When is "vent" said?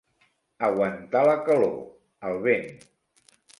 2.49-2.69